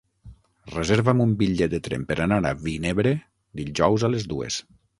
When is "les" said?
4.17-4.27